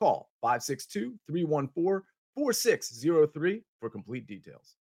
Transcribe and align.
Call 0.00 0.30
562 0.40 1.14
314 1.28 2.02
4603 2.34 3.62
for 3.80 3.90
complete 3.90 4.26
details. 4.26 4.76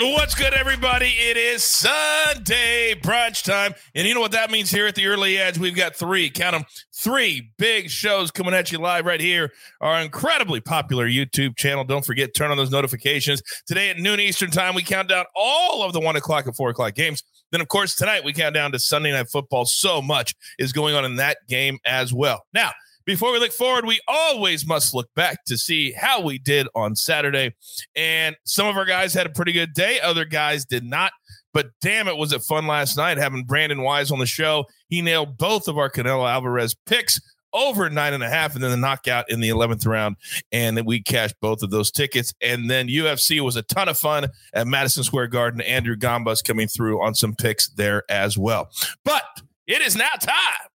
What's 0.00 0.36
good, 0.36 0.54
everybody? 0.54 1.08
It 1.08 1.36
is 1.36 1.64
Sunday 1.64 2.94
brunch 3.02 3.42
time. 3.42 3.74
And 3.96 4.06
you 4.06 4.14
know 4.14 4.20
what 4.20 4.30
that 4.30 4.48
means 4.48 4.70
here 4.70 4.86
at 4.86 4.94
the 4.94 5.08
Early 5.08 5.38
Edge? 5.38 5.58
We've 5.58 5.74
got 5.74 5.96
three, 5.96 6.30
count 6.30 6.54
them, 6.54 6.64
three 6.94 7.50
big 7.58 7.90
shows 7.90 8.30
coming 8.30 8.54
at 8.54 8.70
you 8.70 8.78
live 8.78 9.06
right 9.06 9.20
here. 9.20 9.52
Our 9.80 10.00
incredibly 10.00 10.60
popular 10.60 11.08
YouTube 11.08 11.56
channel. 11.56 11.82
Don't 11.82 12.06
forget, 12.06 12.32
turn 12.32 12.52
on 12.52 12.56
those 12.56 12.70
notifications. 12.70 13.42
Today 13.66 13.90
at 13.90 13.98
noon 13.98 14.20
Eastern 14.20 14.52
time, 14.52 14.76
we 14.76 14.84
count 14.84 15.08
down 15.08 15.24
all 15.34 15.82
of 15.82 15.92
the 15.92 16.00
one 16.00 16.14
o'clock 16.14 16.46
and 16.46 16.54
four 16.54 16.70
o'clock 16.70 16.94
games. 16.94 17.24
Then, 17.50 17.60
of 17.60 17.66
course, 17.66 17.96
tonight 17.96 18.22
we 18.22 18.32
count 18.32 18.54
down 18.54 18.70
to 18.70 18.78
Sunday 18.78 19.10
Night 19.10 19.28
Football. 19.28 19.64
So 19.64 20.00
much 20.00 20.36
is 20.60 20.72
going 20.72 20.94
on 20.94 21.04
in 21.06 21.16
that 21.16 21.38
game 21.48 21.80
as 21.84 22.12
well. 22.12 22.44
Now, 22.54 22.70
before 23.08 23.32
we 23.32 23.38
look 23.38 23.52
forward, 23.52 23.86
we 23.86 24.02
always 24.06 24.66
must 24.66 24.92
look 24.92 25.08
back 25.16 25.42
to 25.46 25.56
see 25.56 25.92
how 25.92 26.20
we 26.20 26.38
did 26.38 26.68
on 26.74 26.94
Saturday. 26.94 27.54
And 27.96 28.36
some 28.44 28.66
of 28.66 28.76
our 28.76 28.84
guys 28.84 29.14
had 29.14 29.24
a 29.24 29.30
pretty 29.30 29.52
good 29.52 29.72
day, 29.72 29.98
other 30.00 30.26
guys 30.26 30.66
did 30.66 30.84
not. 30.84 31.12
But 31.54 31.68
damn 31.80 32.06
it, 32.06 32.18
was 32.18 32.34
it 32.34 32.42
fun 32.42 32.66
last 32.66 32.98
night 32.98 33.16
having 33.16 33.44
Brandon 33.44 33.80
Wise 33.80 34.10
on 34.10 34.18
the 34.18 34.26
show. 34.26 34.66
He 34.90 35.00
nailed 35.00 35.38
both 35.38 35.68
of 35.68 35.78
our 35.78 35.88
Canelo 35.88 36.30
Alvarez 36.30 36.76
picks 36.84 37.18
over 37.54 37.88
nine 37.88 38.12
and 38.12 38.22
a 38.22 38.28
half, 38.28 38.54
and 38.54 38.62
then 38.62 38.72
the 38.72 38.76
knockout 38.76 39.30
in 39.30 39.40
the 39.40 39.48
11th 39.48 39.86
round. 39.86 40.16
And 40.52 40.84
we 40.84 41.02
cashed 41.02 41.36
both 41.40 41.62
of 41.62 41.70
those 41.70 41.90
tickets. 41.90 42.34
And 42.42 42.68
then 42.68 42.88
UFC 42.88 43.40
was 43.40 43.56
a 43.56 43.62
ton 43.62 43.88
of 43.88 43.96
fun 43.96 44.26
at 44.52 44.66
Madison 44.66 45.02
Square 45.02 45.28
Garden. 45.28 45.62
Andrew 45.62 45.96
Gombas 45.96 46.44
coming 46.44 46.68
through 46.68 47.02
on 47.02 47.14
some 47.14 47.34
picks 47.34 47.70
there 47.70 48.02
as 48.10 48.36
well. 48.36 48.68
But 49.02 49.24
it 49.66 49.80
is 49.80 49.96
now 49.96 50.12
time. 50.20 50.68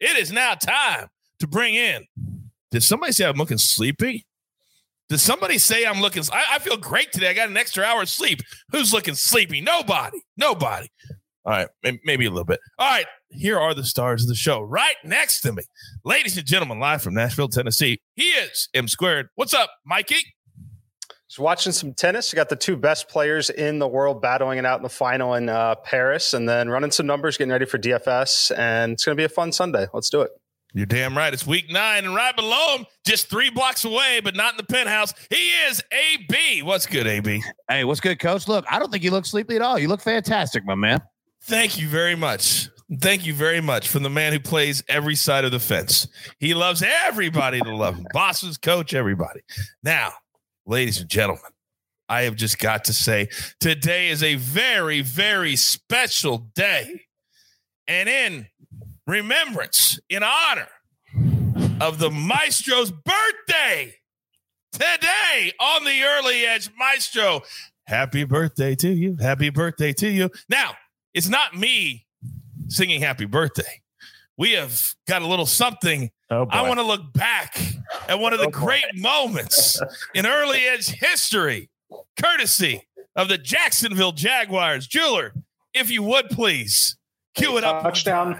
It 0.00 0.18
is 0.18 0.30
now 0.30 0.52
time 0.52 1.08
to 1.40 1.46
bring 1.46 1.74
in. 1.74 2.06
Did 2.70 2.82
somebody 2.82 3.12
say 3.12 3.26
I'm 3.26 3.36
looking 3.36 3.58
sleepy? 3.58 4.26
Did 5.08 5.20
somebody 5.20 5.58
say 5.58 5.86
I'm 5.86 6.00
looking? 6.00 6.22
I, 6.32 6.56
I, 6.56 6.58
feel 6.58 6.76
great 6.76 7.12
today. 7.12 7.30
I 7.30 7.32
got 7.32 7.48
an 7.48 7.56
extra 7.56 7.82
hour 7.82 8.02
of 8.02 8.10
sleep. 8.10 8.40
Who's 8.72 8.92
looking 8.92 9.14
sleepy? 9.14 9.62
Nobody. 9.62 10.20
Nobody. 10.36 10.88
All 11.46 11.54
right, 11.54 11.68
maybe 12.04 12.26
a 12.26 12.30
little 12.30 12.44
bit. 12.44 12.60
All 12.78 12.90
right, 12.90 13.06
here 13.30 13.58
are 13.58 13.72
the 13.72 13.84
stars 13.84 14.22
of 14.22 14.28
the 14.28 14.34
show. 14.34 14.60
Right 14.60 14.96
next 15.02 15.40
to 15.42 15.52
me, 15.52 15.62
ladies 16.04 16.36
and 16.36 16.46
gentlemen, 16.46 16.78
live 16.78 17.00
from 17.00 17.14
Nashville, 17.14 17.48
Tennessee. 17.48 18.00
He 18.16 18.24
is 18.24 18.68
M 18.74 18.86
squared. 18.86 19.28
What's 19.34 19.54
up, 19.54 19.70
Mikey? 19.86 20.16
Just 21.26 21.38
watching 21.38 21.72
some 21.72 21.94
tennis. 21.94 22.30
You 22.30 22.36
got 22.36 22.50
the 22.50 22.56
two 22.56 22.76
best 22.76 23.08
players 23.08 23.48
in 23.48 23.78
the 23.78 23.88
world 23.88 24.20
battling 24.20 24.58
it 24.58 24.66
out 24.66 24.78
in 24.78 24.82
the 24.82 24.90
final 24.90 25.34
in 25.34 25.48
uh, 25.48 25.76
Paris, 25.76 26.34
and 26.34 26.46
then 26.46 26.68
running 26.68 26.90
some 26.90 27.06
numbers, 27.06 27.38
getting 27.38 27.52
ready 27.52 27.64
for 27.64 27.78
DFS. 27.78 28.54
And 28.58 28.92
it's 28.92 29.06
going 29.06 29.16
to 29.16 29.20
be 29.20 29.24
a 29.24 29.30
fun 29.30 29.50
Sunday. 29.50 29.86
Let's 29.94 30.10
do 30.10 30.20
it. 30.20 30.30
You're 30.74 30.86
damn 30.86 31.16
right. 31.16 31.32
It's 31.32 31.46
week 31.46 31.70
nine, 31.70 32.04
and 32.04 32.14
right 32.14 32.36
below 32.36 32.76
him, 32.76 32.86
just 33.06 33.30
three 33.30 33.50
blocks 33.50 33.84
away, 33.84 34.20
but 34.22 34.36
not 34.36 34.52
in 34.52 34.56
the 34.58 34.64
penthouse, 34.64 35.14
he 35.30 35.50
is 35.66 35.82
AB. 35.90 36.62
What's 36.62 36.86
good, 36.86 37.06
AB? 37.06 37.42
Hey, 37.68 37.84
what's 37.84 38.00
good, 38.00 38.18
coach? 38.18 38.46
Look, 38.48 38.66
I 38.70 38.78
don't 38.78 38.90
think 38.92 39.02
you 39.02 39.10
look 39.10 39.24
sleepy 39.24 39.56
at 39.56 39.62
all. 39.62 39.78
You 39.78 39.88
look 39.88 40.02
fantastic, 40.02 40.64
my 40.66 40.74
man. 40.74 41.00
Thank 41.44 41.78
you 41.78 41.88
very 41.88 42.14
much. 42.14 42.68
Thank 43.00 43.26
you 43.26 43.34
very 43.34 43.60
much 43.60 43.88
from 43.88 44.02
the 44.02 44.10
man 44.10 44.32
who 44.32 44.40
plays 44.40 44.82
every 44.88 45.14
side 45.14 45.44
of 45.44 45.52
the 45.52 45.58
fence. 45.58 46.06
He 46.38 46.54
loves 46.54 46.82
everybody 46.82 47.60
to 47.60 47.74
love 47.74 47.96
him. 47.96 48.06
Bosses, 48.12 48.58
coach, 48.58 48.94
everybody. 48.94 49.40
Now, 49.82 50.12
ladies 50.66 51.00
and 51.00 51.08
gentlemen, 51.08 51.50
I 52.08 52.22
have 52.22 52.36
just 52.36 52.58
got 52.58 52.84
to 52.84 52.94
say 52.94 53.28
today 53.60 54.08
is 54.08 54.22
a 54.22 54.36
very, 54.36 55.02
very 55.02 55.56
special 55.56 56.50
day. 56.54 57.02
And 57.86 58.08
in 58.08 58.46
remembrance, 59.08 59.98
in 60.10 60.22
honor 60.22 60.68
of 61.80 61.98
the 61.98 62.10
maestro's 62.10 62.92
birthday 62.92 63.94
today 64.72 65.52
on 65.58 65.84
the 65.84 66.02
early 66.02 66.44
edge 66.44 66.68
maestro. 66.78 67.40
Happy 67.86 68.24
birthday 68.24 68.74
to 68.74 68.90
you. 68.90 69.16
Happy 69.18 69.48
birthday 69.48 69.92
to 69.94 70.08
you. 70.08 70.28
Now, 70.50 70.74
it's 71.14 71.28
not 71.28 71.56
me 71.56 72.06
singing 72.68 73.00
happy 73.00 73.24
birthday. 73.24 73.80
We 74.36 74.52
have 74.52 74.94
got 75.08 75.22
a 75.22 75.26
little 75.26 75.46
something. 75.46 76.10
Oh 76.30 76.46
I 76.50 76.68
want 76.68 76.78
to 76.78 76.84
look 76.86 77.12
back 77.14 77.58
at 78.08 78.18
one 78.18 78.34
of 78.34 78.38
the 78.38 78.48
oh 78.48 78.50
great 78.50 78.84
moments 78.94 79.80
in 80.14 80.26
early 80.26 80.60
edge 80.66 80.88
history, 80.88 81.70
courtesy 82.22 82.86
of 83.16 83.28
the 83.28 83.38
Jacksonville 83.38 84.12
Jaguars. 84.12 84.86
Jeweler, 84.86 85.32
if 85.72 85.90
you 85.90 86.02
would 86.02 86.28
please 86.28 86.98
cue 87.34 87.56
it 87.56 87.64
up. 87.64 87.82
Touchdown. 87.82 88.38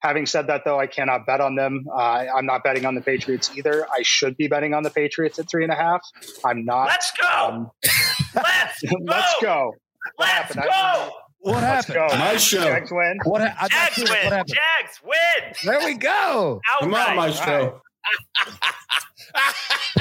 Having 0.00 0.26
said 0.26 0.46
that, 0.46 0.62
though, 0.64 0.78
I 0.78 0.86
cannot 0.86 1.26
bet 1.26 1.40
on 1.40 1.56
them. 1.56 1.86
Uh, 1.92 2.26
I'm 2.36 2.46
not 2.46 2.62
betting 2.62 2.84
on 2.84 2.94
the 2.94 3.00
Patriots 3.00 3.50
either. 3.56 3.86
I 3.90 4.02
should 4.02 4.36
be 4.36 4.46
betting 4.46 4.72
on 4.72 4.84
the 4.84 4.90
Patriots 4.90 5.38
at 5.38 5.50
three 5.50 5.64
and 5.64 5.72
a 5.72 5.76
half. 5.76 6.00
I'm 6.44 6.64
not. 6.64 6.86
Let's 6.86 7.12
go. 7.20 7.26
Um, 7.26 7.70
let's, 8.34 8.82
let's 9.00 9.34
go. 9.42 9.72
What 10.16 10.26
let's 10.26 10.54
happened? 10.54 10.64
go. 10.70 11.10
What 11.40 11.62
happened? 11.62 11.94
Go. 11.94 12.08
My 12.18 12.36
show. 12.36 12.62
Jags 12.62 12.90
win. 12.92 13.18
What, 13.24 13.42
ha- 13.42 13.68
Jags 13.68 13.96
win. 14.10 14.30
What 14.30 14.46
Jags 14.46 15.00
win. 15.02 15.52
There 15.64 15.84
we 15.84 15.94
go. 15.94 16.60
Outright. 16.68 16.80
Come 16.80 16.94
on, 16.94 17.16
my 17.16 17.30
show. 17.30 17.80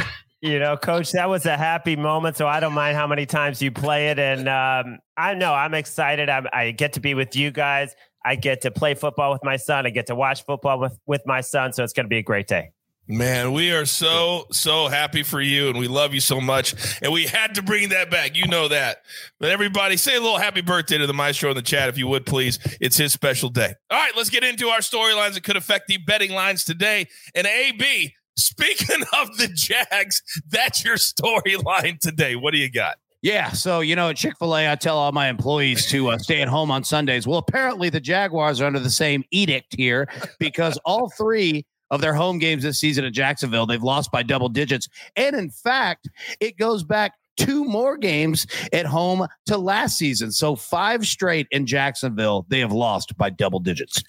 you 0.41 0.59
know, 0.59 0.77
coach, 0.77 1.11
that 1.13 1.29
was 1.29 1.45
a 1.45 1.57
happy 1.57 1.95
moment. 1.95 2.37
So 2.37 2.47
I 2.47 2.59
don't 2.59 2.73
mind 2.73 2.95
how 2.95 3.07
many 3.07 3.25
times 3.25 3.61
you 3.61 3.71
play 3.71 4.09
it. 4.09 4.19
And 4.19 4.47
um, 4.47 4.99
I 5.15 5.33
know 5.33 5.53
I'm 5.53 5.73
excited. 5.73 6.29
I'm, 6.29 6.47
I 6.53 6.71
get 6.71 6.93
to 6.93 6.99
be 6.99 7.13
with 7.13 7.35
you 7.35 7.51
guys. 7.51 7.95
I 8.23 8.35
get 8.35 8.61
to 8.61 8.71
play 8.71 8.93
football 8.93 9.31
with 9.31 9.43
my 9.43 9.57
son. 9.57 9.85
I 9.85 9.89
get 9.89 10.07
to 10.07 10.15
watch 10.15 10.45
football 10.45 10.79
with, 10.79 10.97
with 11.05 11.21
my 11.25 11.41
son. 11.41 11.73
So 11.73 11.83
it's 11.83 11.93
going 11.93 12.05
to 12.05 12.09
be 12.09 12.17
a 12.17 12.23
great 12.23 12.47
day. 12.47 12.71
Man, 13.09 13.53
we 13.53 13.71
are 13.71 13.85
so, 13.85 14.47
so 14.51 14.89
happy 14.89 15.23
for 15.23 15.39
you 15.39 15.69
and 15.69 15.79
we 15.79 15.87
love 15.87 16.13
you 16.13 16.19
so 16.19 16.41
much. 16.41 16.75
And 17.01 17.13
we 17.13 17.25
had 17.25 17.55
to 17.55 17.63
bring 17.63 17.89
that 17.89 18.11
back. 18.11 18.35
You 18.35 18.47
know 18.47 18.67
that. 18.67 18.97
But 19.39 19.49
everybody, 19.49 19.95
say 19.95 20.17
a 20.17 20.19
little 20.19 20.37
happy 20.37 20.59
birthday 20.59 20.97
to 20.97 21.07
the 21.07 21.13
maestro 21.13 21.49
in 21.49 21.55
the 21.55 21.61
chat 21.61 21.87
if 21.87 21.97
you 21.97 22.05
would, 22.07 22.25
please. 22.25 22.59
It's 22.81 22.97
his 22.97 23.13
special 23.13 23.49
day. 23.49 23.73
All 23.89 23.97
right, 23.97 24.11
let's 24.17 24.29
get 24.29 24.43
into 24.43 24.67
our 24.67 24.79
storylines 24.79 25.35
that 25.35 25.43
could 25.43 25.55
affect 25.55 25.87
the 25.87 25.97
betting 25.97 26.31
lines 26.31 26.65
today. 26.65 27.07
And 27.33 27.47
AB, 27.47 28.13
speaking 28.37 29.03
of 29.19 29.37
the 29.37 29.47
Jags, 29.47 30.21
that's 30.49 30.83
your 30.83 30.95
storyline 30.95 31.99
today. 31.99 32.35
What 32.35 32.51
do 32.51 32.57
you 32.57 32.71
got? 32.71 32.97
Yeah. 33.21 33.49
So, 33.49 33.79
you 33.79 33.95
know, 33.95 34.09
at 34.09 34.17
Chick 34.17 34.37
fil 34.37 34.55
A, 34.55 34.71
I 34.71 34.75
tell 34.75 34.97
all 34.97 35.11
my 35.11 35.27
employees 35.27 35.87
to 35.87 36.09
uh, 36.09 36.17
stay 36.19 36.41
at 36.41 36.47
home 36.47 36.69
on 36.69 36.83
Sundays. 36.83 37.25
Well, 37.25 37.39
apparently 37.39 37.89
the 37.89 37.99
Jaguars 37.99 38.61
are 38.61 38.65
under 38.65 38.79
the 38.79 38.91
same 38.91 39.23
edict 39.31 39.75
here 39.75 40.07
because 40.39 40.77
all 40.85 41.09
three 41.09 41.65
of 41.89 42.01
their 42.01 42.13
home 42.13 42.37
games 42.37 42.63
this 42.63 42.79
season 42.79 43.05
at 43.05 43.13
Jacksonville, 43.13 43.65
they've 43.65 43.81
lost 43.81 44.11
by 44.11 44.21
double 44.21 44.49
digits. 44.49 44.87
And 45.15 45.35
in 45.35 45.49
fact, 45.49 46.09
it 46.39 46.57
goes 46.57 46.83
back 46.83 47.13
two 47.37 47.63
more 47.63 47.97
games 47.97 48.45
at 48.73 48.85
home 48.85 49.27
to 49.45 49.57
last 49.57 49.97
season. 49.97 50.31
So 50.31 50.55
five 50.55 51.05
straight 51.05 51.47
in 51.51 51.65
Jacksonville, 51.65 52.45
they 52.49 52.59
have 52.59 52.71
lost 52.71 53.17
by 53.17 53.29
double 53.29 53.59
digits. 53.59 54.03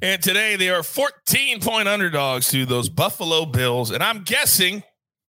And 0.00 0.22
today 0.22 0.56
they 0.56 0.70
are 0.70 0.82
14 0.82 1.60
point 1.60 1.88
underdogs 1.88 2.48
to 2.50 2.64
those 2.64 2.88
Buffalo 2.88 3.44
Bills. 3.46 3.90
And 3.90 4.02
I'm 4.02 4.22
guessing 4.22 4.82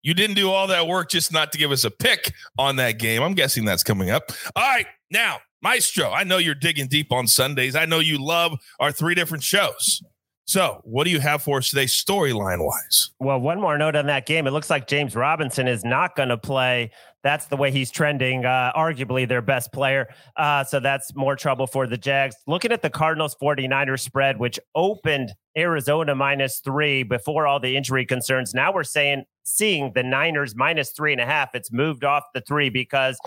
you 0.01 0.13
didn't 0.13 0.35
do 0.35 0.49
all 0.49 0.67
that 0.67 0.87
work 0.87 1.09
just 1.09 1.31
not 1.31 1.51
to 1.51 1.57
give 1.57 1.71
us 1.71 1.83
a 1.83 1.91
pick 1.91 2.33
on 2.57 2.77
that 2.77 2.93
game. 2.93 3.21
I'm 3.21 3.33
guessing 3.33 3.65
that's 3.65 3.83
coming 3.83 4.09
up. 4.09 4.31
All 4.55 4.63
right. 4.63 4.87
Now, 5.11 5.37
Maestro, 5.61 6.11
I 6.11 6.23
know 6.23 6.37
you're 6.37 6.55
digging 6.55 6.87
deep 6.87 7.11
on 7.11 7.27
Sundays. 7.27 7.75
I 7.75 7.85
know 7.85 7.99
you 7.99 8.23
love 8.23 8.57
our 8.79 8.91
three 8.91 9.15
different 9.15 9.43
shows. 9.43 10.01
So, 10.45 10.79
what 10.85 11.03
do 11.03 11.09
you 11.09 11.19
have 11.19 11.43
for 11.43 11.57
us 11.57 11.69
today, 11.69 11.85
storyline 11.85 12.65
wise? 12.65 13.11
Well, 13.19 13.37
one 13.37 13.59
more 13.59 13.77
note 13.77 13.97
on 13.97 14.05
that 14.05 14.25
game. 14.25 14.47
It 14.47 14.51
looks 14.51 14.69
like 14.69 14.87
James 14.87 15.13
Robinson 15.13 15.67
is 15.67 15.83
not 15.83 16.15
going 16.15 16.29
to 16.29 16.37
play. 16.37 16.91
That's 17.27 17.47
the 17.47 17.57
way 17.57 17.71
he's 17.71 17.91
trending, 17.91 18.45
uh, 18.45 18.71
arguably 18.73 19.27
their 19.27 19.41
best 19.41 19.73
player. 19.73 20.07
Uh, 20.37 20.63
so, 20.63 20.79
that's 20.79 21.13
more 21.13 21.35
trouble 21.35 21.67
for 21.67 21.85
the 21.85 21.97
Jags. 21.97 22.37
Looking 22.47 22.71
at 22.71 22.81
the 22.81 22.89
Cardinals 22.89 23.35
49ers 23.41 23.99
spread, 23.99 24.39
which 24.39 24.57
opened 24.75 25.33
Arizona 25.57 26.15
minus 26.15 26.59
three 26.59 27.03
before 27.03 27.45
all 27.45 27.59
the 27.59 27.75
injury 27.75 28.05
concerns. 28.05 28.53
Now 28.53 28.71
we're 28.71 28.85
saying, 28.85 29.25
seeing 29.43 29.91
the 29.93 30.03
Niners 30.03 30.55
minus 30.55 30.91
three 30.91 31.11
and 31.11 31.19
a 31.19 31.25
half. 31.25 31.53
It's 31.53 31.69
moved 31.69 32.05
off 32.05 32.23
the 32.33 32.39
three 32.39 32.69
because 32.69 33.19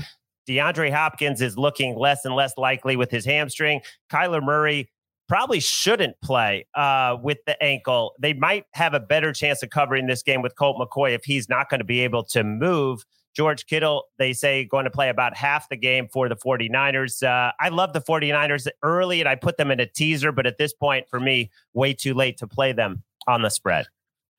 DeAndre 0.49 0.91
Hopkins 0.91 1.43
is 1.43 1.59
looking 1.59 1.95
less 1.95 2.25
and 2.25 2.35
less 2.35 2.55
likely 2.57 2.97
with 2.97 3.11
his 3.11 3.27
hamstring. 3.27 3.83
Kyler 4.11 4.43
Murray 4.43 4.91
probably 5.29 5.61
shouldn't 5.61 6.19
play 6.23 6.67
uh, 6.75 7.19
with 7.23 7.39
the 7.47 7.63
ankle. 7.63 8.15
They 8.19 8.33
might 8.33 8.65
have 8.73 8.95
a 8.95 9.01
better 9.01 9.33
chance 9.35 9.63
of 9.63 9.69
covering 9.69 10.07
this 10.07 10.23
game 10.23 10.41
with 10.41 10.57
Colt 10.57 10.77
McCoy 10.81 11.15
if 11.15 11.25
he's 11.25 11.49
not 11.51 11.69
going 11.69 11.81
to 11.81 11.85
be 11.85 12.01
able 12.01 12.25
to 12.25 12.43
move. 12.43 13.05
George 13.35 13.67
Kittle, 13.67 14.05
they 14.19 14.33
say, 14.33 14.65
going 14.65 14.85
to 14.85 14.91
play 14.91 15.09
about 15.09 15.37
half 15.37 15.69
the 15.69 15.77
game 15.77 16.09
for 16.13 16.29
the 16.29 16.37
49ers. 16.37 17.23
Uh, 17.23 17.53
I 17.61 17.69
love 17.69 17.93
the 17.93 18.01
49ers 18.01 18.67
early 18.83 19.21
and 19.21 19.29
I 19.29 19.37
put 19.37 19.57
them 19.57 19.71
in 19.71 19.81
a 19.81 19.87
teaser, 19.87 20.33
but 20.33 20.47
at 20.47 20.59
this 20.59 20.73
point, 20.73 21.09
for 21.09 21.21
me, 21.21 21.51
way 21.73 21.93
too 21.93 22.15
late 22.15 22.37
to 22.39 22.47
play 22.47 22.73
them 22.73 23.03
on 23.27 23.43
the 23.43 23.51
spread. 23.51 23.87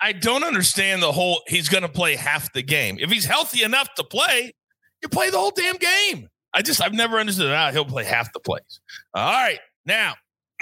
I 0.01 0.13
don't 0.13 0.43
understand 0.43 1.01
the 1.01 1.11
whole 1.11 1.41
he's 1.47 1.69
going 1.69 1.83
to 1.83 1.89
play 1.89 2.15
half 2.15 2.51
the 2.53 2.63
game. 2.63 2.97
If 2.99 3.11
he's 3.11 3.25
healthy 3.25 3.63
enough 3.63 3.93
to 3.95 4.03
play, 4.03 4.53
you 5.01 5.09
play 5.09 5.29
the 5.29 5.37
whole 5.37 5.51
damn 5.51 5.77
game. 5.77 6.27
I 6.53 6.61
just, 6.61 6.81
I've 6.81 6.93
never 6.93 7.17
understood 7.17 7.51
Ah, 7.51 7.71
he'll 7.71 7.85
play 7.85 8.03
half 8.03 8.33
the 8.33 8.39
plays. 8.39 8.81
All 9.13 9.31
right. 9.31 9.59
Now, 9.85 10.15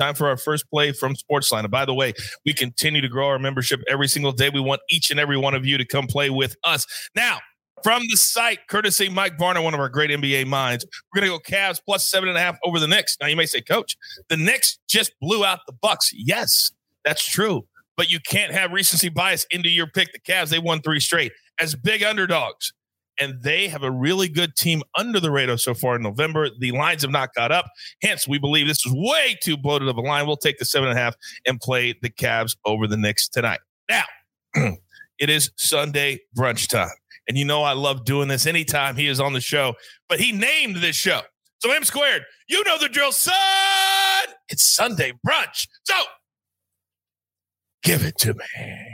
time 0.00 0.14
for 0.14 0.28
our 0.28 0.36
first 0.36 0.68
play 0.70 0.92
from 0.92 1.14
Sportsline. 1.14 1.60
And 1.60 1.70
by 1.70 1.84
the 1.84 1.94
way, 1.94 2.14
we 2.44 2.52
continue 2.52 3.00
to 3.00 3.08
grow 3.08 3.28
our 3.28 3.38
membership 3.38 3.80
every 3.88 4.08
single 4.08 4.32
day. 4.32 4.50
We 4.50 4.60
want 4.60 4.80
each 4.90 5.10
and 5.10 5.20
every 5.20 5.36
one 5.36 5.54
of 5.54 5.66
you 5.66 5.78
to 5.78 5.84
come 5.84 6.06
play 6.06 6.30
with 6.30 6.56
us. 6.64 6.86
Now, 7.14 7.38
from 7.82 8.02
the 8.02 8.16
site, 8.16 8.66
courtesy 8.68 9.08
Mike 9.08 9.38
Varner, 9.38 9.62
one 9.62 9.74
of 9.74 9.80
our 9.80 9.88
great 9.88 10.10
NBA 10.10 10.46
minds, 10.46 10.84
we're 11.14 11.20
going 11.20 11.32
to 11.32 11.38
go 11.38 11.56
Cavs 11.56 11.80
plus 11.84 12.06
seven 12.06 12.28
and 12.28 12.36
a 12.36 12.40
half 12.40 12.58
over 12.64 12.78
the 12.78 12.88
Knicks. 12.88 13.16
Now, 13.20 13.26
you 13.28 13.36
may 13.36 13.46
say, 13.46 13.60
Coach, 13.60 13.96
the 14.28 14.36
Knicks 14.36 14.78
just 14.88 15.12
blew 15.20 15.44
out 15.44 15.60
the 15.66 15.72
Bucks. 15.72 16.10
Yes, 16.14 16.72
that's 17.04 17.24
true 17.24 17.66
but 17.96 18.10
you 18.10 18.18
can't 18.18 18.50
have 18.50 18.72
recency 18.72 19.10
bias 19.10 19.46
into 19.50 19.68
your 19.68 19.86
pick. 19.86 20.10
The 20.10 20.18
Cavs, 20.20 20.48
they 20.48 20.58
won 20.58 20.80
three 20.80 21.00
straight 21.00 21.32
as 21.60 21.74
big 21.74 22.02
underdogs. 22.02 22.72
And 23.20 23.42
they 23.42 23.68
have 23.68 23.82
a 23.82 23.90
really 23.90 24.28
good 24.28 24.56
team 24.56 24.82
under 24.96 25.20
the 25.20 25.30
radar 25.30 25.58
so 25.58 25.74
far 25.74 25.96
in 25.96 26.02
November. 26.02 26.48
The 26.58 26.72
lines 26.72 27.02
have 27.02 27.10
not 27.10 27.34
got 27.34 27.52
up. 27.52 27.66
Hence, 28.02 28.26
we 28.26 28.38
believe 28.38 28.66
this 28.66 28.84
is 28.86 28.92
way 28.94 29.36
too 29.42 29.56
bloated 29.56 29.88
of 29.88 29.96
a 29.96 30.00
line. 30.00 30.26
We'll 30.26 30.36
take 30.36 30.58
the 30.58 30.64
seven 30.64 30.88
and 30.88 30.98
a 30.98 31.02
half 31.02 31.14
and 31.46 31.60
play 31.60 31.94
the 32.00 32.10
Cavs 32.10 32.56
over 32.64 32.86
the 32.86 32.96
Knicks 32.96 33.28
tonight. 33.28 33.60
Now, 33.88 34.04
it 35.18 35.28
is 35.30 35.50
Sunday 35.56 36.20
brunch 36.36 36.68
time. 36.68 36.88
And 37.28 37.36
you 37.36 37.44
know 37.44 37.62
I 37.62 37.74
love 37.74 38.04
doing 38.04 38.28
this 38.28 38.46
anytime 38.46 38.96
he 38.96 39.06
is 39.06 39.20
on 39.20 39.34
the 39.34 39.40
show, 39.40 39.74
but 40.08 40.18
he 40.18 40.32
named 40.32 40.76
this 40.76 40.96
show. 40.96 41.20
So 41.58 41.70
M 41.70 41.84
squared, 41.84 42.22
you 42.48 42.64
know 42.64 42.78
the 42.78 42.88
drill, 42.88 43.12
son. 43.12 43.34
It's 44.48 44.64
Sunday 44.64 45.12
brunch. 45.24 45.68
So 45.84 45.94
Give 47.82 48.04
it 48.04 48.18
to 48.18 48.34
me. 48.34 48.89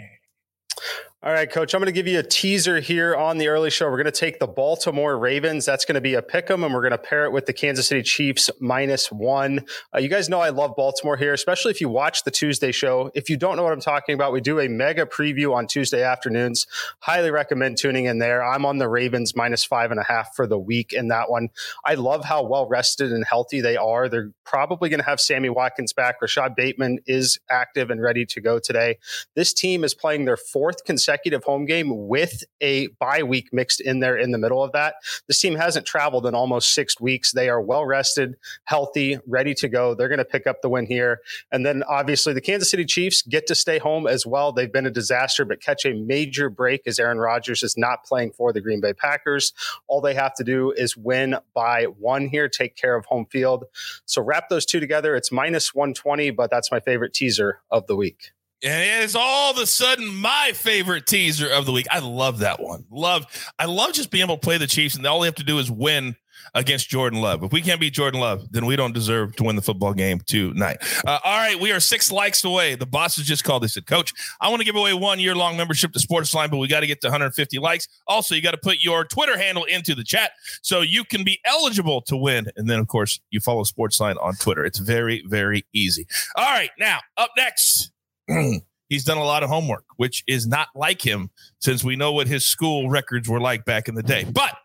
All 1.26 1.32
right, 1.32 1.50
coach, 1.50 1.74
I'm 1.74 1.80
going 1.80 1.86
to 1.86 1.92
give 1.92 2.06
you 2.06 2.20
a 2.20 2.22
teaser 2.22 2.78
here 2.78 3.16
on 3.16 3.38
the 3.38 3.48
early 3.48 3.68
show. 3.68 3.86
We're 3.86 4.00
going 4.00 4.04
to 4.04 4.12
take 4.12 4.38
the 4.38 4.46
Baltimore 4.46 5.18
Ravens. 5.18 5.66
That's 5.66 5.84
going 5.84 5.96
to 5.96 6.00
be 6.00 6.14
a 6.14 6.22
pick 6.22 6.48
'em, 6.48 6.62
and 6.62 6.72
we're 6.72 6.82
going 6.82 6.92
to 6.92 6.98
pair 6.98 7.24
it 7.24 7.32
with 7.32 7.46
the 7.46 7.52
Kansas 7.52 7.88
City 7.88 8.04
Chiefs 8.04 8.48
minus 8.60 9.10
one. 9.10 9.66
Uh, 9.92 9.98
you 9.98 10.08
guys 10.08 10.28
know 10.28 10.38
I 10.38 10.50
love 10.50 10.76
Baltimore 10.76 11.16
here, 11.16 11.32
especially 11.32 11.72
if 11.72 11.80
you 11.80 11.88
watch 11.88 12.22
the 12.22 12.30
Tuesday 12.30 12.70
show. 12.70 13.10
If 13.12 13.28
you 13.28 13.36
don't 13.36 13.56
know 13.56 13.64
what 13.64 13.72
I'm 13.72 13.80
talking 13.80 14.14
about, 14.14 14.32
we 14.32 14.40
do 14.40 14.60
a 14.60 14.68
mega 14.68 15.04
preview 15.04 15.52
on 15.52 15.66
Tuesday 15.66 16.04
afternoons. 16.04 16.64
Highly 17.00 17.32
recommend 17.32 17.78
tuning 17.78 18.04
in 18.04 18.20
there. 18.20 18.44
I'm 18.44 18.64
on 18.64 18.78
the 18.78 18.88
Ravens 18.88 19.34
minus 19.34 19.64
five 19.64 19.90
and 19.90 19.98
a 19.98 20.04
half 20.04 20.36
for 20.36 20.46
the 20.46 20.60
week 20.60 20.92
in 20.92 21.08
that 21.08 21.28
one. 21.28 21.48
I 21.84 21.94
love 21.94 22.24
how 22.24 22.44
well 22.44 22.68
rested 22.68 23.10
and 23.10 23.24
healthy 23.24 23.60
they 23.60 23.76
are. 23.76 24.08
They're 24.08 24.30
probably 24.44 24.90
going 24.90 25.00
to 25.00 25.06
have 25.06 25.20
Sammy 25.20 25.48
Watkins 25.48 25.92
back. 25.92 26.22
Rashod 26.22 26.54
Bateman 26.54 27.00
is 27.04 27.40
active 27.50 27.90
and 27.90 28.00
ready 28.00 28.24
to 28.26 28.40
go 28.40 28.60
today. 28.60 28.98
This 29.34 29.52
team 29.52 29.82
is 29.82 29.92
playing 29.92 30.24
their 30.24 30.36
fourth 30.36 30.84
consecutive 30.84 31.15
consecutive 31.16 31.44
home 31.44 31.64
game 31.64 32.08
with 32.08 32.44
a 32.60 32.88
bye 32.98 33.22
week 33.22 33.48
mixed 33.50 33.80
in 33.80 34.00
there 34.00 34.16
in 34.16 34.32
the 34.32 34.38
middle 34.38 34.62
of 34.62 34.72
that. 34.72 34.96
This 35.28 35.40
team 35.40 35.54
hasn't 35.54 35.86
traveled 35.86 36.26
in 36.26 36.34
almost 36.34 36.74
six 36.74 37.00
weeks. 37.00 37.32
They 37.32 37.48
are 37.48 37.60
well 37.60 37.86
rested, 37.86 38.36
healthy, 38.64 39.18
ready 39.26 39.54
to 39.54 39.68
go. 39.68 39.94
They're 39.94 40.08
going 40.08 40.18
to 40.18 40.26
pick 40.26 40.46
up 40.46 40.60
the 40.60 40.68
win 40.68 40.84
here. 40.84 41.20
And 41.50 41.64
then 41.64 41.82
obviously 41.88 42.34
the 42.34 42.42
Kansas 42.42 42.70
City 42.70 42.84
Chiefs 42.84 43.22
get 43.22 43.46
to 43.46 43.54
stay 43.54 43.78
home 43.78 44.06
as 44.06 44.26
well. 44.26 44.52
They've 44.52 44.72
been 44.72 44.86
a 44.86 44.90
disaster, 44.90 45.46
but 45.46 45.62
catch 45.62 45.86
a 45.86 45.94
major 45.94 46.50
break 46.50 46.82
as 46.86 46.98
Aaron 46.98 47.18
Rodgers 47.18 47.62
is 47.62 47.78
not 47.78 48.04
playing 48.04 48.32
for 48.32 48.52
the 48.52 48.60
Green 48.60 48.82
Bay 48.82 48.92
Packers. 48.92 49.54
All 49.88 50.02
they 50.02 50.14
have 50.14 50.34
to 50.34 50.44
do 50.44 50.72
is 50.72 50.96
win 50.96 51.36
by 51.54 51.84
one 51.84 52.28
here, 52.28 52.48
take 52.48 52.76
care 52.76 52.94
of 52.94 53.06
home 53.06 53.26
field. 53.26 53.64
So 54.04 54.22
wrap 54.22 54.50
those 54.50 54.66
two 54.66 54.80
together. 54.80 55.16
It's 55.16 55.32
minus 55.32 55.74
120, 55.74 56.30
but 56.32 56.50
that's 56.50 56.70
my 56.70 56.80
favorite 56.80 57.14
teaser 57.14 57.60
of 57.70 57.86
the 57.86 57.96
week. 57.96 58.32
And 58.62 59.04
it's 59.04 59.14
all 59.14 59.50
of 59.50 59.58
a 59.58 59.66
sudden 59.66 60.14
my 60.14 60.52
favorite 60.54 61.06
teaser 61.06 61.48
of 61.48 61.66
the 61.66 61.72
week. 61.72 61.86
I 61.90 61.98
love 61.98 62.38
that 62.40 62.60
one. 62.60 62.84
Love, 62.90 63.26
I 63.58 63.66
love 63.66 63.92
just 63.92 64.10
being 64.10 64.24
able 64.24 64.36
to 64.36 64.40
play 64.40 64.58
the 64.58 64.66
Chiefs, 64.66 64.94
and 64.94 65.06
all 65.06 65.20
they 65.20 65.26
have 65.26 65.34
to 65.36 65.44
do 65.44 65.58
is 65.58 65.70
win 65.70 66.16
against 66.54 66.88
Jordan 66.88 67.20
Love. 67.20 67.42
If 67.42 67.52
we 67.52 67.60
can't 67.60 67.80
beat 67.80 67.92
Jordan 67.92 68.20
Love, 68.20 68.50
then 68.50 68.66
we 68.66 68.76
don't 68.76 68.94
deserve 68.94 69.36
to 69.36 69.44
win 69.44 69.56
the 69.56 69.62
football 69.62 69.92
game 69.92 70.20
tonight. 70.26 70.78
Uh, 71.06 71.18
all 71.24 71.36
right, 71.38 71.58
we 71.58 71.72
are 71.72 71.80
six 71.80 72.10
likes 72.10 72.44
away. 72.44 72.74
The 72.74 72.86
bosses 72.86 73.26
just 73.26 73.44
called. 73.44 73.62
They 73.62 73.68
said, 73.68 73.86
Coach, 73.86 74.12
I 74.40 74.48
want 74.48 74.60
to 74.60 74.64
give 74.64 74.76
away 74.76 74.94
one 74.94 75.20
year 75.20 75.34
long 75.34 75.56
membership 75.56 75.92
to 75.92 75.98
Sportsline, 75.98 76.50
but 76.50 76.58
we 76.58 76.68
got 76.68 76.80
to 76.80 76.86
get 76.86 77.00
to 77.02 77.08
150 77.08 77.58
likes. 77.58 77.88
Also, 78.06 78.34
you 78.34 78.42
got 78.42 78.52
to 78.52 78.58
put 78.58 78.78
your 78.78 79.04
Twitter 79.04 79.38
handle 79.38 79.64
into 79.64 79.94
the 79.94 80.04
chat 80.04 80.32
so 80.62 80.80
you 80.80 81.04
can 81.04 81.24
be 81.24 81.40
eligible 81.44 82.00
to 82.02 82.16
win. 82.16 82.46
And 82.56 82.68
then, 82.68 82.78
of 82.78 82.88
course, 82.88 83.20
you 83.30 83.40
follow 83.40 83.64
Sportsline 83.64 84.16
on 84.22 84.34
Twitter. 84.34 84.64
It's 84.64 84.78
very, 84.78 85.22
very 85.26 85.66
easy. 85.72 86.06
All 86.36 86.44
right, 86.44 86.70
now 86.78 87.00
up 87.16 87.30
next. 87.36 87.90
he's 88.88 89.04
done 89.04 89.18
a 89.18 89.24
lot 89.24 89.42
of 89.42 89.48
homework, 89.48 89.84
which 89.96 90.24
is 90.26 90.46
not 90.46 90.68
like 90.74 91.04
him 91.04 91.30
since 91.60 91.84
we 91.84 91.96
know 91.96 92.12
what 92.12 92.26
his 92.26 92.46
school 92.46 92.88
records 92.88 93.28
were 93.28 93.40
like 93.40 93.64
back 93.64 93.88
in 93.88 93.94
the 93.94 94.02
day. 94.02 94.24
But 94.24 94.56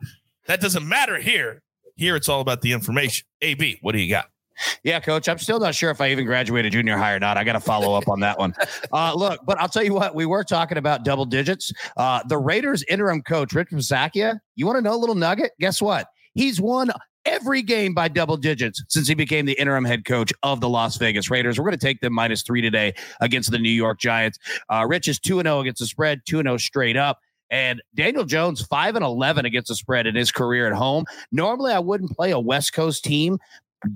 that 0.47 0.61
doesn't 0.61 0.87
matter 0.87 1.17
here. 1.17 1.61
Here 1.95 2.15
it's 2.15 2.29
all 2.29 2.41
about 2.41 2.61
the 2.61 2.71
information. 2.73 3.27
AB, 3.41 3.79
what 3.81 3.91
do 3.93 3.99
you 3.99 4.09
got? 4.09 4.25
Yeah, 4.83 4.99
coach. 4.99 5.27
I'm 5.27 5.37
still 5.39 5.59
not 5.59 5.75
sure 5.75 5.89
if 5.89 6.01
I 6.01 6.11
even 6.11 6.25
graduated 6.25 6.73
junior 6.73 6.97
high 6.97 7.13
or 7.13 7.19
not. 7.19 7.37
I 7.37 7.43
got 7.43 7.53
to 7.53 7.59
follow 7.59 7.95
up 7.95 8.07
on 8.07 8.19
that 8.21 8.37
one. 8.37 8.53
Uh, 8.93 9.13
look, 9.15 9.39
but 9.45 9.57
I'll 9.59 9.69
tell 9.69 9.83
you 9.83 9.93
what, 9.93 10.15
we 10.15 10.25
were 10.25 10.43
talking 10.43 10.77
about 10.77 11.05
double 11.05 11.23
digits. 11.23 11.71
Uh, 11.95 12.21
the 12.27 12.37
Raiders 12.37 12.83
interim 12.89 13.21
coach, 13.21 13.53
Rich 13.53 13.69
Bisaccia, 13.69 14.37
you 14.55 14.65
want 14.65 14.77
to 14.77 14.81
know 14.81 14.93
a 14.93 14.97
little 14.97 15.15
nugget? 15.15 15.51
Guess 15.61 15.81
what? 15.81 16.07
He's 16.33 16.59
won 16.59 16.91
every 17.31 17.61
game 17.61 17.93
by 17.93 18.09
double 18.09 18.35
digits 18.35 18.83
since 18.89 19.07
he 19.07 19.15
became 19.15 19.45
the 19.45 19.53
interim 19.53 19.85
head 19.85 20.03
coach 20.03 20.33
of 20.43 20.59
the 20.59 20.67
Las 20.67 20.97
Vegas 20.97 21.31
Raiders. 21.31 21.57
We're 21.57 21.65
going 21.65 21.79
to 21.79 21.85
take 21.85 22.01
them 22.01 22.13
minus 22.13 22.43
three 22.43 22.61
today 22.61 22.93
against 23.21 23.51
the 23.51 23.57
New 23.57 23.69
York 23.69 23.99
Giants. 23.99 24.37
Uh, 24.69 24.85
Rich 24.87 25.07
is 25.07 25.19
2 25.19 25.41
0 25.41 25.59
against 25.61 25.79
the 25.79 25.85
spread, 25.85 26.21
2 26.27 26.41
0 26.43 26.57
straight 26.57 26.97
up. 26.97 27.19
And 27.49 27.81
Daniel 27.95 28.25
Jones, 28.25 28.61
5 28.61 28.95
and 28.95 29.03
11 29.03 29.45
against 29.45 29.69
the 29.69 29.75
spread 29.75 30.07
in 30.07 30.15
his 30.15 30.31
career 30.31 30.67
at 30.67 30.73
home. 30.73 31.05
Normally, 31.31 31.73
I 31.73 31.79
wouldn't 31.79 32.11
play 32.11 32.31
a 32.31 32.39
West 32.39 32.73
Coast 32.73 33.03
team 33.03 33.39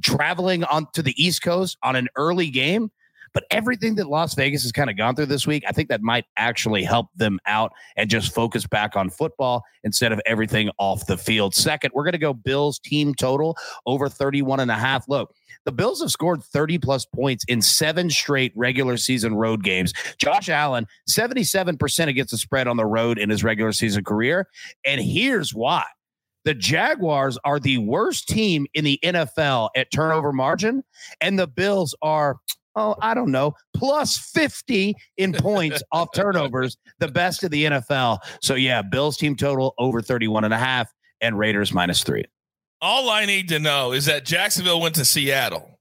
traveling 0.03 0.63
on 0.65 0.87
to 0.93 1.01
the 1.01 1.13
East 1.21 1.41
Coast 1.41 1.77
on 1.83 1.95
an 1.95 2.07
early 2.15 2.49
game. 2.49 2.89
But 3.35 3.43
everything 3.51 3.95
that 3.95 4.07
Las 4.07 4.33
Vegas 4.33 4.63
has 4.63 4.71
kind 4.71 4.89
of 4.89 4.95
gone 4.95 5.13
through 5.13 5.25
this 5.25 5.45
week, 5.45 5.65
I 5.67 5.73
think 5.73 5.89
that 5.89 6.01
might 6.01 6.23
actually 6.37 6.83
help 6.83 7.09
them 7.17 7.37
out 7.45 7.73
and 7.97 8.09
just 8.09 8.33
focus 8.33 8.65
back 8.65 8.95
on 8.95 9.09
football 9.09 9.61
instead 9.83 10.13
of 10.13 10.21
everything 10.25 10.69
off 10.79 11.05
the 11.05 11.17
field. 11.17 11.53
Second, 11.53 11.91
we're 11.93 12.05
going 12.05 12.13
to 12.13 12.17
go 12.17 12.33
Bills 12.33 12.79
team 12.79 13.13
total 13.13 13.57
over 13.85 14.07
31 14.07 14.61
and 14.61 14.71
a 14.71 14.75
half. 14.75 15.09
Look, 15.09 15.35
the 15.65 15.73
Bills 15.73 15.99
have 16.01 16.11
scored 16.11 16.43
30 16.43 16.77
plus 16.77 17.05
points 17.05 17.43
in 17.49 17.61
seven 17.61 18.09
straight 18.09 18.53
regular 18.55 18.95
season 18.95 19.35
road 19.35 19.63
games. 19.63 19.93
Josh 20.17 20.47
Allen, 20.47 20.87
77% 21.09 22.07
against 22.07 22.31
the 22.31 22.37
spread 22.37 22.69
on 22.69 22.77
the 22.77 22.85
road 22.85 23.19
in 23.19 23.29
his 23.29 23.43
regular 23.43 23.73
season 23.73 24.05
career. 24.05 24.47
And 24.85 25.01
here's 25.01 25.53
why. 25.53 25.83
The 26.45 26.53
Jaguars 26.53 27.37
are 27.43 27.59
the 27.59 27.79
worst 27.79 28.29
team 28.29 28.67
in 28.75 28.85
the 28.85 28.99
NFL 29.03 29.71
at 29.75 29.91
turnover 29.91 30.31
margin, 30.31 30.83
and 31.19 31.37
the 31.37 31.47
Bills 31.47 31.95
are 32.03 32.37
oh, 32.75 32.95
I 33.01 33.13
don't 33.13 33.31
know, 33.31 33.53
plus 33.75 34.17
50 34.17 34.95
in 35.17 35.33
points 35.33 35.81
off 35.91 36.09
turnovers, 36.13 36.77
the 36.99 37.07
best 37.07 37.43
of 37.43 37.51
the 37.51 37.65
NFL. 37.65 38.19
So 38.41 38.55
yeah, 38.55 38.81
Bills 38.81 39.17
team 39.17 39.35
total 39.35 39.73
over 39.77 40.01
31 40.01 40.43
and 40.43 40.53
a 40.53 40.57
half 40.57 40.91
and 41.21 41.37
Raiders 41.37 41.73
minus 41.73 42.03
three. 42.03 42.25
All 42.81 43.09
I 43.09 43.25
need 43.25 43.49
to 43.49 43.59
know 43.59 43.93
is 43.93 44.05
that 44.05 44.25
Jacksonville 44.25 44.81
went 44.81 44.95
to 44.95 45.05
Seattle 45.05 45.79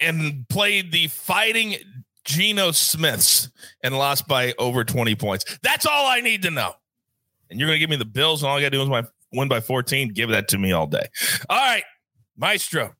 and 0.00 0.46
played 0.48 0.92
the 0.92 1.06
fighting 1.06 1.76
Geno 2.24 2.72
Smiths 2.72 3.48
and 3.82 3.96
lost 3.96 4.26
by 4.26 4.52
over 4.58 4.84
20 4.84 5.14
points. 5.14 5.58
That's 5.62 5.86
all 5.86 6.06
I 6.06 6.20
need 6.20 6.42
to 6.42 6.50
know. 6.50 6.74
And 7.48 7.60
you're 7.60 7.68
going 7.68 7.76
to 7.76 7.80
give 7.80 7.90
me 7.90 7.96
the 7.96 8.04
Bills, 8.04 8.42
and 8.42 8.50
all 8.50 8.56
I 8.56 8.60
got 8.60 8.66
to 8.66 8.70
do 8.70 8.82
is 8.82 8.88
my 8.88 9.04
win 9.32 9.48
by 9.48 9.60
14. 9.60 10.08
Give 10.08 10.30
that 10.30 10.48
to 10.48 10.58
me 10.58 10.72
all 10.72 10.88
day. 10.88 11.06
All 11.48 11.56
right, 11.56 11.84
Maestro, 12.36 12.94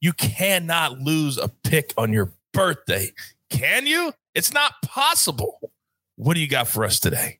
you 0.00 0.12
cannot 0.12 1.00
lose 1.00 1.36
a 1.36 1.48
pick 1.48 1.92
on 1.96 2.12
your 2.12 2.32
birthday. 2.56 3.12
Can 3.50 3.86
you? 3.86 4.12
It's 4.34 4.52
not 4.52 4.72
possible. 4.82 5.72
What 6.16 6.34
do 6.34 6.40
you 6.40 6.48
got 6.48 6.66
for 6.66 6.84
us 6.84 6.98
today? 6.98 7.38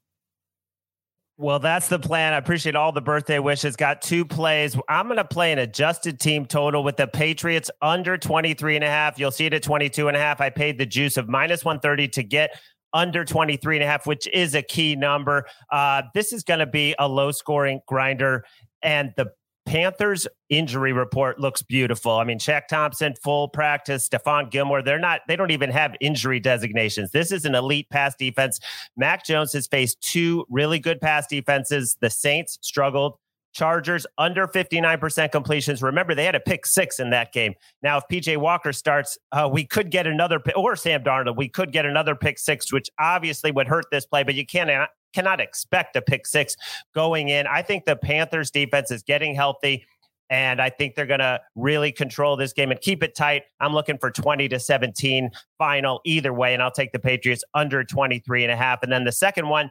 Well, 1.39 1.59
that's 1.59 1.89
the 1.89 1.99
plan. 1.99 2.33
I 2.33 2.39
appreciate 2.39 2.77
all 2.77 2.93
the 2.93 3.03
birthday 3.03 3.39
wishes. 3.39 3.77
Got 3.77 4.01
two 4.01 4.25
plays. 4.25 4.77
I'm 4.89 5.07
going 5.07 5.19
to 5.19 5.25
play 5.25 5.53
an 5.53 5.59
adjusted 5.59 6.19
team 6.19 6.47
total 6.47 6.83
with 6.83 6.97
the 6.97 7.07
Patriots 7.07 7.71
under 7.83 8.17
23 8.17 8.77
and 8.77 8.85
a 8.85 8.89
half. 8.89 9.19
You'll 9.19 9.31
see 9.31 9.45
it 9.45 9.53
at 9.53 9.63
22 9.63 10.09
and 10.09 10.17
a 10.17 10.21
half. 10.21 10.41
I 10.41 10.49
paid 10.49 10.79
the 10.79 10.87
juice 10.87 11.19
of 11.19 11.29
minus 11.29 11.63
130 11.63 12.09
to 12.09 12.23
get 12.23 12.59
under 12.95 13.25
23 13.25 13.77
and 13.77 13.85
a 13.85 13.87
half, 13.87 14.07
which 14.07 14.27
is 14.29 14.55
a 14.55 14.63
key 14.63 14.97
number. 14.97 15.45
Uh, 15.71 16.03
this 16.15 16.33
is 16.33 16.43
going 16.43 16.61
to 16.61 16.67
be 16.67 16.95
a 16.99 17.07
low 17.07 17.31
scoring 17.33 17.81
grinder 17.87 18.45
And 18.83 19.13
the 19.17 19.27
Panthers 19.67 20.27
injury 20.49 20.93
report 20.93 21.41
looks 21.41 21.61
beautiful. 21.61 22.13
I 22.13 22.25
mean, 22.25 22.39
Shaq 22.39 22.69
Thompson, 22.69 23.15
full 23.23 23.49
practice, 23.49 24.09
Stephon 24.09 24.51
Gilmore, 24.51 24.81
they're 24.81 24.99
not, 24.99 25.21
they 25.27 25.35
don't 25.35 25.51
even 25.51 25.71
have 25.71 25.95
injury 26.01 26.39
designations. 26.39 27.11
This 27.11 27.33
is 27.33 27.45
an 27.45 27.55
elite 27.55 27.91
pass 27.91 28.15
defense. 28.15 28.61
Mac 28.97 29.25
Jones 29.25 29.53
has 29.53 29.67
faced 29.67 30.01
two 30.01 30.47
really 30.49 30.79
good 30.79 31.01
pass 31.01 31.27
defenses. 31.27 31.97
The 32.01 32.11
Saints 32.11 32.59
struggled. 32.63 33.19
Chargers 33.53 34.07
under 34.19 34.47
59% 34.47 35.33
completions. 35.33 35.83
Remember, 35.83 36.15
they 36.15 36.27
had 36.27 36.35
a 36.35 36.41
pick 36.41 36.67
six 36.67 37.01
in 37.01 37.09
that 37.11 37.33
game. 37.33 37.55
Now, 37.83 37.97
if 37.97 38.05
PJ 38.13 38.37
Walker 38.37 38.71
starts, 38.71 39.17
uh, 39.33 39.49
we 39.51 39.65
could 39.65 39.91
get 39.91 40.07
another, 40.07 40.43
or 40.55 40.77
Sam 40.77 41.03
Darnold, 41.03 41.37
we 41.37 41.49
could 41.49 41.73
get 41.73 41.87
another 41.87 42.15
pick 42.15 42.39
six, 42.39 42.71
which 42.71 42.91
obviously 43.01 43.51
would 43.51 43.67
hurt 43.67 43.87
this 43.91 44.05
play, 44.05 44.25
but 44.25 44.35
you 44.35 44.45
cannot 44.45 44.91
cannot 45.17 45.41
expect 45.41 45.97
a 45.97 46.03
pick 46.03 46.27
six 46.27 46.57
going 46.95 47.31
in. 47.31 47.47
I 47.47 47.63
think 47.63 47.87
the 47.87 47.97
Panthers 47.97 48.51
defense 48.51 48.91
is 48.91 49.03
getting 49.03 49.35
healthy. 49.35 49.87
And 50.29 50.61
I 50.61 50.69
think 50.69 50.95
they're 50.95 51.07
going 51.07 51.21
to 51.21 51.41
really 51.55 51.91
control 51.91 52.37
this 52.37 52.53
game 52.53 52.71
and 52.71 52.79
keep 52.79 53.03
it 53.03 53.15
tight. 53.15 53.45
I'm 53.61 53.73
looking 53.73 53.97
for 53.97 54.11
20 54.11 54.47
to 54.49 54.59
17 54.59 55.31
final 55.57 56.01
either 56.05 56.35
way. 56.35 56.53
And 56.53 56.63
I'll 56.63 56.71
take 56.71 56.93
the 56.93 56.99
Patriots 56.99 57.45
under 57.55 57.83
23 57.83 58.43
and 58.43 58.53
a 58.53 58.57
half. 58.57 58.83
And 58.83 58.93
then 58.93 59.05
the 59.05 59.13
second 59.13 59.49
one, 59.49 59.71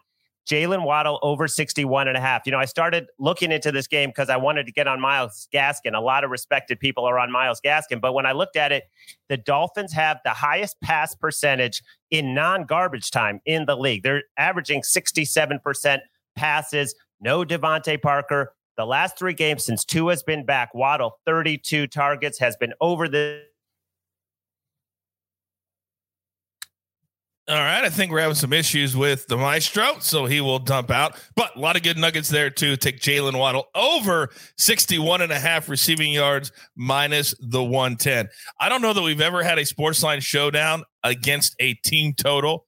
Jaylen 0.49 0.83
Waddle 0.83 1.19
over 1.21 1.47
61 1.47 2.07
and 2.07 2.15
a 2.15 2.19
half. 2.19 2.43
You 2.45 2.51
know, 2.51 2.59
I 2.59 2.65
started 2.65 3.07
looking 3.19 3.51
into 3.51 3.71
this 3.71 3.87
game 3.87 4.09
because 4.09 4.29
I 4.29 4.37
wanted 4.37 4.65
to 4.67 4.71
get 4.71 4.87
on 4.87 4.99
Myles 5.01 5.47
Gaskin. 5.53 5.95
A 5.95 5.99
lot 5.99 6.23
of 6.23 6.29
respected 6.29 6.79
people 6.79 7.05
are 7.05 7.17
on 7.17 7.31
Myles 7.31 7.59
Gaskin. 7.63 7.99
But 7.99 8.13
when 8.13 8.25
I 8.25 8.31
looked 8.33 8.55
at 8.55 8.71
it, 8.71 8.83
the 9.27 9.37
Dolphins 9.37 9.93
have 9.93 10.19
the 10.23 10.31
highest 10.31 10.79
pass 10.81 11.15
percentage 11.15 11.81
in 12.11 12.33
non 12.33 12.65
garbage 12.65 13.11
time 13.11 13.41
in 13.45 13.65
the 13.65 13.75
league. 13.75 14.03
They're 14.03 14.23
averaging 14.37 14.81
67% 14.81 15.99
passes. 16.35 16.95
No 17.19 17.43
DeVante 17.43 18.01
Parker. 18.01 18.53
The 18.77 18.85
last 18.85 19.17
three 19.17 19.33
games 19.33 19.63
since 19.63 19.85
Tua 19.85 20.11
has 20.11 20.21
been 20.21 20.45
back, 20.45 20.73
Waddle 20.73 21.19
32 21.25 21.87
targets 21.87 22.37
has 22.39 22.57
been 22.57 22.73
over 22.81 23.07
the 23.07 23.43
All 27.47 27.55
right. 27.55 27.83
I 27.83 27.89
think 27.89 28.11
we're 28.11 28.21
having 28.21 28.33
some 28.33 28.53
issues 28.53 28.97
with 28.97 29.27
the 29.27 29.37
maestro, 29.37 29.99
so 29.99 30.25
he 30.25 30.41
will 30.41 30.57
dump 30.57 30.89
out. 30.89 31.21
But 31.35 31.55
a 31.55 31.59
lot 31.59 31.75
of 31.75 31.83
good 31.83 31.95
nuggets 31.95 32.27
there, 32.27 32.49
too. 32.49 32.75
Take 32.75 32.99
Jaylen 32.99 33.37
Waddle 33.37 33.67
over 33.75 34.31
61 34.57 35.21
and 35.21 35.31
a 35.31 35.37
half 35.37 35.69
receiving 35.69 36.11
yards 36.11 36.51
minus 36.75 37.35
the 37.39 37.63
110. 37.63 38.29
I 38.59 38.67
don't 38.67 38.81
know 38.81 38.93
that 38.93 39.03
we've 39.03 39.21
ever 39.21 39.43
had 39.43 39.59
a 39.59 39.65
sports 39.65 40.01
line 40.01 40.21
showdown 40.21 40.85
against 41.03 41.55
a 41.59 41.75
team 41.75 42.15
total, 42.15 42.65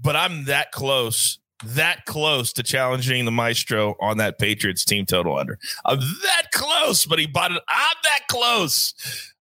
but 0.00 0.16
I'm 0.16 0.46
that 0.46 0.72
close, 0.72 1.38
that 1.64 2.04
close 2.06 2.52
to 2.54 2.64
challenging 2.64 3.26
the 3.26 3.30
maestro 3.30 3.94
on 4.00 4.16
that 4.16 4.40
Patriots 4.40 4.84
team 4.84 5.06
total 5.06 5.38
under. 5.38 5.56
I'm 5.84 6.00
that 6.00 6.48
close, 6.52 7.06
but 7.06 7.20
he 7.20 7.26
bought 7.28 7.52
it. 7.52 7.62
I'm 7.68 7.96
that 8.02 8.22
close. 8.28 8.92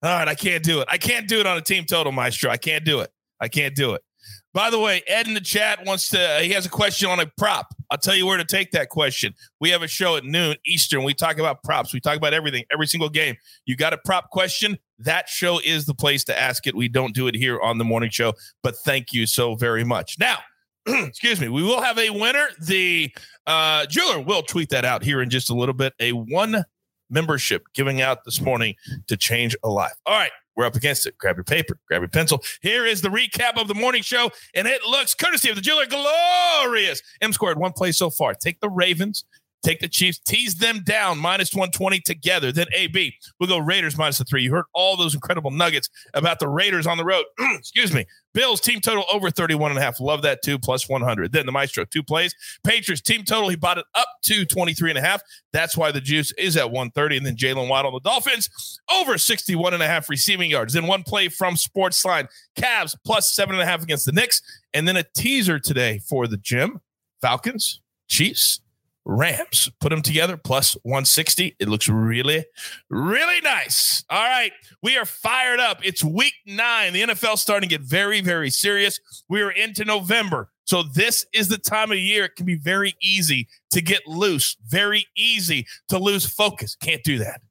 All 0.03 0.11
right. 0.11 0.29
I 0.29 0.35
can't 0.35 0.63
do 0.63 0.83
it. 0.83 0.89
I 0.91 0.99
can't 0.99 1.27
do 1.27 1.41
it 1.41 1.47
on 1.47 1.57
a 1.57 1.63
team 1.63 1.87
total, 1.87 2.13
maestro. 2.13 2.51
I 2.51 2.59
can't 2.59 2.85
do 2.85 3.01
it. 3.01 3.11
I 3.41 3.49
can't 3.49 3.75
do 3.75 3.95
it. 3.95 4.03
By 4.53 4.71
the 4.71 4.79
way, 4.79 5.03
Ed 5.07 5.27
in 5.27 5.35
the 5.35 5.41
chat 5.41 5.85
wants 5.85 6.09
to, 6.11 6.39
he 6.41 6.51
has 6.51 6.65
a 6.65 6.69
question 6.69 7.09
on 7.09 7.19
a 7.19 7.27
prop. 7.37 7.75
I'll 7.91 7.99
tell 7.99 8.15
you 8.15 8.27
where 8.27 8.39
to 8.39 8.45
take 8.45 8.71
that 8.71 8.89
question. 8.89 9.35
We 9.61 9.71
have 9.71 9.83
a 9.83 9.89
show 9.89 10.17
at 10.17 10.25
noon 10.25 10.57
Eastern. 10.65 11.03
We 11.03 11.13
talk 11.15 11.39
about 11.39 11.63
props. 11.65 11.93
We 11.93 12.01
talk 12.01 12.17
about 12.17 12.35
everything, 12.35 12.65
every 12.73 12.87
single 12.87 13.09
game. 13.09 13.37
You 13.67 13.77
got 13.77 13.93
a 13.93 13.99
prop 13.99 14.31
question? 14.31 14.79
That 14.99 15.29
show 15.29 15.61
is 15.65 15.87
the 15.87 15.95
place 15.95 16.23
to 16.25 16.41
ask 16.41 16.67
it. 16.67 16.75
We 16.77 16.89
don't 16.89 17.15
do 17.15 17.27
it 17.27 17.35
here 17.35 17.61
on 17.61 17.79
the 17.79 17.85
morning 17.85 18.11
show, 18.11 18.35
but 18.63 18.77
thank 18.85 19.13
you 19.13 19.27
so 19.27 19.57
very 19.57 19.83
much. 19.83 20.19
Now, 20.21 20.39
excuse 20.87 21.41
me, 21.41 21.49
we 21.49 21.63
will 21.63 21.83
have 21.83 21.99
a 21.99 22.11
winner. 22.11 22.47
The 22.61 23.11
uh, 23.47 23.87
jeweler 23.87 24.21
will 24.21 24.43
tweet 24.43 24.69
that 24.71 24.85
out 24.85 25.03
here 25.03 25.21
in 25.21 25.31
just 25.31 25.51
a 25.51 25.55
little 25.55 25.75
bit. 25.75 25.95
A 25.99 26.13
one 26.13 26.65
membership 27.11 27.65
giving 27.75 28.01
out 28.01 28.25
this 28.25 28.41
morning 28.41 28.75
to 29.09 29.17
change 29.17 29.57
a 29.63 29.69
life. 29.69 29.95
All 30.07 30.17
right. 30.17 30.31
We're 30.57 30.67
up 30.67 30.77
against 30.77 31.07
it. 31.07 31.19
Grab 31.19 31.37
your 31.37 31.45
paper, 31.45 31.79
grab 31.89 32.03
your 32.03 32.09
pencil. 32.09 32.43
Here 32.63 32.87
is 32.87 33.01
the 33.01 33.09
recap 33.09 33.61
of 33.61 33.69
the 33.69 33.75
morning 33.75 34.03
show, 34.03 34.31
and 34.55 34.67
it 34.69 34.83
looks 34.85 35.15
courtesy 35.15 35.51
of 35.51 35.57
the 35.57 35.63
jeweler 35.63 35.87
glorious. 35.87 37.03
M 37.21 37.33
squared 37.33 37.59
one 37.59 37.73
play 37.73 37.93
so 37.93 38.11
far. 38.11 38.35
Take 38.35 38.61
the 38.61 38.71
Ravens, 38.71 39.25
take 39.65 39.81
the 39.81 39.89
Chiefs, 39.89 40.19
tease 40.19 40.55
them 40.55 40.83
down 40.85 41.19
minus 41.19 41.53
120 41.53 42.01
together. 42.01 42.53
Then 42.53 42.67
AB, 42.75 43.15
we'll 43.41 43.49
go 43.49 43.59
Raiders 43.59 43.97
minus 43.99 44.19
the 44.19 44.25
three. 44.25 44.43
You 44.43 44.53
heard 44.53 44.67
all 44.75 44.97
those 44.97 45.15
incredible 45.15 45.51
nuggets 45.51 45.89
about 46.13 46.39
the 46.39 46.49
Raiders 46.49 46.87
on 46.87 46.99
the 46.99 47.05
road. 47.05 47.25
Excuse 47.41 47.93
me. 47.93 48.05
Bills 48.35 48.61
team 48.61 48.81
total 48.81 49.05
over 49.13 49.31
31 49.31 49.71
and 49.71 49.79
a 49.79 49.83
half. 49.83 50.01
Love 50.01 50.23
that 50.23 50.43
too. 50.43 50.59
Plus 50.59 50.89
100. 50.89 51.33
Then 51.33 51.47
the 51.47 51.53
Maestro, 51.53 51.85
two 51.85 52.03
plays. 52.03 52.35
Patriots 52.65 53.01
team 53.01 53.23
total. 53.23 53.49
He 53.49 53.57
bought 53.57 53.79
it 53.79 53.87
up 53.95 54.09
to 54.25 54.45
23 54.45 54.91
and 54.91 54.99
a 54.99 55.03
half. 55.03 55.23
That's 55.53 55.77
why 55.77 55.93
the 55.93 56.01
juice 56.01 56.33
is 56.33 56.57
at 56.57 56.67
130. 56.71 57.19
And 57.19 57.27
then 57.27 57.37
Jaylen 57.37 57.69
Waddle 57.69 57.93
the 57.93 58.01
Dolphins 58.01 58.81
over 58.93 59.17
61 59.19 59.75
and 59.75 59.83
a 59.83 59.87
half 59.87 60.11
receiving 60.11 60.51
yards. 60.51 60.75
Then 60.75 60.87
one 60.87 61.05
play 61.05 61.29
from 61.29 61.55
Sportsline. 61.55 62.27
Cavs 62.59 62.97
plus 63.07 63.33
seven 63.33 63.55
and 63.55 63.63
a 63.63 63.67
half 63.67 63.83
against 63.83 64.05
the 64.05 64.13
Knicks. 64.13 64.43
And 64.75 64.87
then 64.87 64.97
a 64.97 65.05
teaser 65.17 65.61
today 65.61 66.01
for 66.09 66.27
the 66.27 66.37
gym. 66.37 66.81
Falcons, 67.23 67.81
Chiefs, 68.09 68.61
Rams. 69.05 69.71
Put 69.81 69.91
them 69.91 70.03
together 70.03 70.37
plus 70.37 70.75
160. 70.83 71.57
It 71.59 71.69
looks 71.69 71.89
really, 71.89 72.45
really 72.89 73.41
nice. 73.43 74.05
All 74.09 74.25
right. 74.25 74.53
We 74.83 74.97
are 74.97 75.05
fired 75.05 75.61
up. 75.61 75.85
It's 75.85 76.03
week 76.03 76.35
nine. 76.47 76.93
The 76.93 77.03
NFL 77.03 77.39
starting 77.39 77.69
to 77.69 77.79
get 77.79 77.87
very, 77.87 78.21
very 78.21 78.51
serious. 78.51 79.01
We 79.29 79.43
are 79.43 79.51
into 79.51 79.85
November. 79.85 80.51
So 80.65 80.83
this 80.83 81.27
is 81.35 81.49
the 81.49 81.59
time 81.59 81.93
of 81.93 81.99
year. 81.99 82.25
It 82.25 82.37
can 82.37 82.47
be 82.47 82.57
very 82.57 82.95
easy 83.01 83.49
to 83.73 83.83
get 83.83 84.07
loose, 84.07 84.57
very 84.67 85.07
easy 85.17 85.67
to 85.89 85.99
lose 85.99 86.25
focus. 86.25 86.75
Can't 86.75 87.05
do 87.05 87.19
that. 87.19 87.43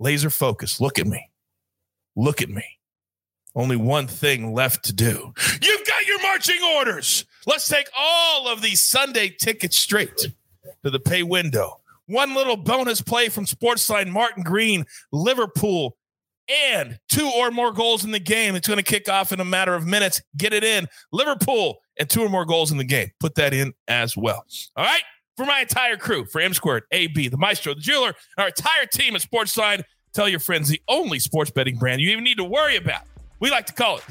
Laser 0.00 0.30
focus. 0.30 0.80
Look 0.80 0.98
at 0.98 1.06
me. 1.06 1.30
Look 2.16 2.42
at 2.42 2.48
me. 2.48 2.64
Only 3.54 3.76
one 3.76 4.06
thing 4.06 4.52
left 4.52 4.84
to 4.84 4.92
do. 4.92 5.32
You've 5.62 5.86
got 5.86 6.06
your 6.06 6.20
marching 6.22 6.58
orders. 6.76 7.24
Let's 7.46 7.68
take 7.68 7.88
all 7.96 8.48
of 8.48 8.60
these 8.60 8.82
Sunday 8.82 9.30
tickets 9.30 9.78
straight 9.78 10.14
to 10.84 10.90
the 10.90 11.00
pay 11.00 11.22
window. 11.22 11.80
One 12.06 12.34
little 12.34 12.56
bonus 12.56 13.00
play 13.00 13.28
from 13.28 13.46
Sportsline 13.46 14.08
Martin 14.08 14.42
Green, 14.42 14.84
Liverpool, 15.12 15.96
and 16.48 16.98
two 17.08 17.30
or 17.34 17.50
more 17.50 17.72
goals 17.72 18.04
in 18.04 18.12
the 18.12 18.20
game. 18.20 18.54
It's 18.54 18.68
going 18.68 18.78
to 18.78 18.84
kick 18.84 19.08
off 19.08 19.32
in 19.32 19.40
a 19.40 19.44
matter 19.44 19.74
of 19.74 19.86
minutes. 19.86 20.22
Get 20.36 20.52
it 20.52 20.62
in. 20.62 20.86
Liverpool 21.12 21.78
and 21.98 22.08
two 22.08 22.22
or 22.22 22.28
more 22.28 22.44
goals 22.44 22.70
in 22.70 22.78
the 22.78 22.84
game. 22.84 23.10
Put 23.18 23.34
that 23.36 23.52
in 23.52 23.72
as 23.88 24.16
well. 24.16 24.44
All 24.76 24.84
right. 24.84 25.02
For 25.36 25.44
my 25.44 25.60
entire 25.60 25.96
crew, 25.96 26.24
for 26.24 26.40
M 26.40 26.54
Squared, 26.54 26.84
AB, 26.92 27.28
the 27.28 27.36
Maestro, 27.36 27.74
the 27.74 27.80
Jeweler, 27.80 28.14
our 28.38 28.46
entire 28.46 28.86
team 28.86 29.14
at 29.16 29.22
Sportsline, 29.22 29.82
tell 30.14 30.28
your 30.28 30.40
friends 30.40 30.68
the 30.68 30.80
only 30.88 31.18
sports 31.18 31.50
betting 31.50 31.76
brand 31.76 32.00
you 32.00 32.10
even 32.10 32.24
need 32.24 32.38
to 32.38 32.44
worry 32.44 32.76
about. 32.76 33.02
We 33.38 33.50
like 33.50 33.66
to 33.66 33.74
call 33.74 33.98
it 33.98 34.04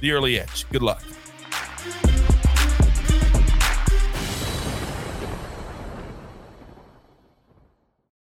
the 0.00 0.10
early 0.10 0.40
edge. 0.40 0.66
Good 0.72 0.82
luck. 0.82 1.04